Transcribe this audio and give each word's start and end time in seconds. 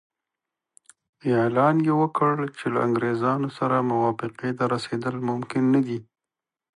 اعلان 1.31 1.75
یې 1.87 1.93
وکړ 2.01 2.33
چې 2.57 2.65
له 2.73 2.79
انګریزانو 2.87 3.47
سره 3.57 3.87
موافقې 3.91 4.51
ته 4.57 4.63
رسېدل 4.73 5.15
ممکن 5.29 5.63
نه 5.73 5.81
دي. 5.87 5.99